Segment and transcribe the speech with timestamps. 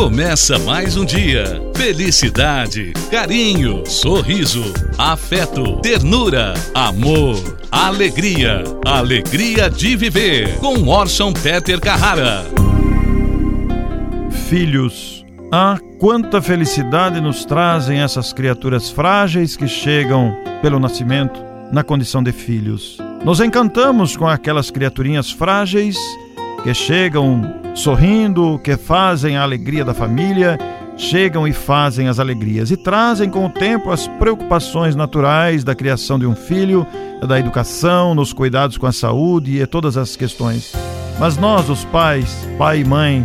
[0.00, 1.44] Começa mais um dia.
[1.76, 7.36] Felicidade, carinho, sorriso, afeto, ternura, amor,
[7.70, 8.64] alegria.
[8.82, 10.56] Alegria de viver.
[10.56, 12.46] Com Orson Peter Carrara.
[14.48, 21.38] Filhos, ah, quanta felicidade nos trazem essas criaturas frágeis que chegam pelo nascimento
[21.70, 22.96] na condição de filhos.
[23.22, 25.98] Nos encantamos com aquelas criaturinhas frágeis
[26.62, 27.42] que chegam
[27.74, 30.58] sorrindo, que fazem a alegria da família,
[30.96, 36.18] chegam e fazem as alegrias e trazem com o tempo as preocupações naturais da criação
[36.18, 36.86] de um filho,
[37.26, 40.72] da educação, nos cuidados com a saúde e todas as questões.
[41.18, 43.24] Mas nós, os pais, pai e mãe,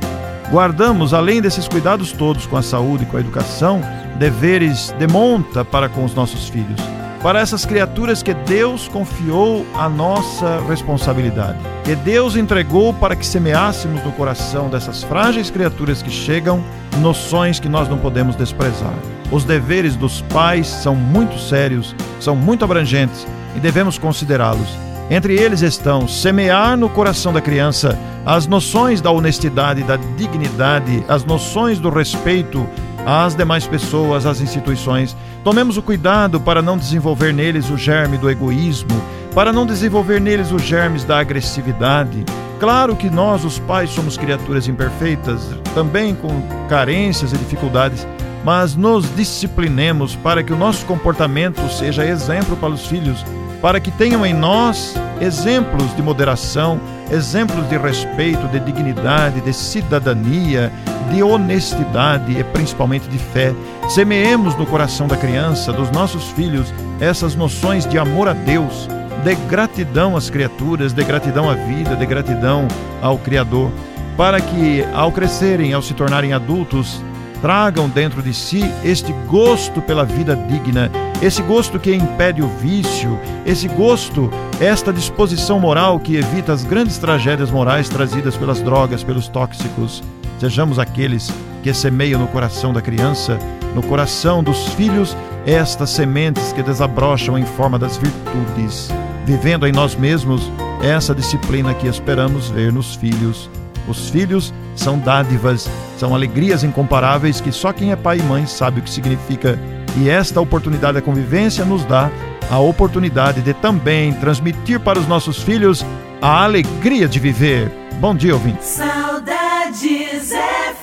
[0.52, 3.82] guardamos, além desses cuidados todos com a saúde e com a educação,
[4.18, 6.95] deveres de monta para com os nossos filhos
[7.26, 14.04] para essas criaturas que Deus confiou a nossa responsabilidade, que Deus entregou para que semeássemos
[14.04, 16.64] no coração dessas frágeis criaturas que chegam
[17.00, 18.94] noções que nós não podemos desprezar.
[19.32, 24.70] Os deveres dos pais são muito sérios, são muito abrangentes e devemos considerá-los.
[25.10, 31.26] Entre eles estão semear no coração da criança as noções da honestidade, da dignidade, as
[31.26, 32.68] noções do respeito
[33.06, 35.16] às demais pessoas, às instituições.
[35.44, 39.02] Tomemos o cuidado para não desenvolver neles o germe do egoísmo,
[39.34, 42.26] para não desenvolver neles os germes da agressividade.
[42.60, 45.42] Claro que nós, os pais, somos criaturas imperfeitas,
[45.74, 48.08] também com carências e dificuldades,
[48.44, 53.26] mas nos disciplinemos para que o nosso comportamento seja exemplo para os filhos,
[53.62, 56.80] para que tenham em nós exemplos de moderação,
[57.12, 60.72] exemplos de respeito, de dignidade, de cidadania,
[61.12, 63.54] de honestidade e principalmente de fé.
[63.90, 68.88] Semeemos no coração da criança, dos nossos filhos, essas noções de amor a Deus,
[69.24, 72.68] de gratidão às criaturas, de gratidão à vida, de gratidão
[73.02, 73.72] ao Criador,
[74.18, 77.02] para que ao crescerem, ao se tornarem adultos,
[77.46, 80.90] tragam dentro de si este gosto pela vida digna,
[81.22, 86.98] esse gosto que impede o vício, esse gosto, esta disposição moral que evita as grandes
[86.98, 90.02] tragédias morais trazidas pelas drogas, pelos tóxicos.
[90.40, 93.38] Sejamos aqueles que semeiam no coração da criança,
[93.76, 98.90] no coração dos filhos, estas sementes que desabrocham em forma das virtudes,
[99.24, 100.52] vivendo em nós mesmos
[100.82, 103.52] essa disciplina que esperamos ver nos filhos.
[103.88, 108.80] Os filhos são dádivas, são alegrias incomparáveis que só quem é pai e mãe sabe
[108.80, 109.60] o que significa.
[109.98, 112.12] E esta oportunidade da convivência nos dá
[112.50, 115.86] a oportunidade de também transmitir para os nossos filhos
[116.22, 117.72] a alegria de viver.
[118.00, 118.64] Bom dia, ouvinte.
[118.64, 120.30] Saudades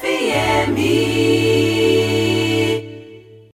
[0.00, 1.51] FM.